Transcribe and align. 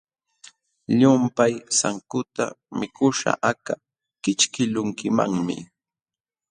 Llumpay 0.99 1.53
sankuta 1.79 2.45
mikuśhqa 2.79 3.31
aka 3.49 3.73
kićhkiqlunkimanmi. 4.23 5.55